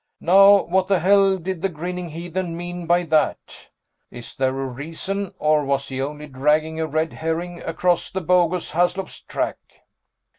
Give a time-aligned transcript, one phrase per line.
[0.19, 3.69] Now what the hell did the grinning heathen mean by that?
[4.09, 8.71] Is there a reason, or was he only dragging a red herring across the bogus
[8.71, 9.59] Haslop's track?"